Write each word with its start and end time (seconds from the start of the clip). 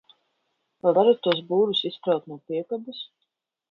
Vai 0.85 0.93
varat 0.99 1.21
tos 1.29 1.43
būrus 1.53 1.85
izkraut 1.93 2.29
no 2.33 2.43
piekabes? 2.51 3.09